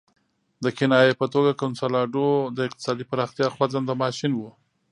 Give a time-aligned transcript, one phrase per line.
[0.63, 4.49] د کنایې په توګه کنسولاډو د اقتصادي پراختیا خوځنده ماشین وو.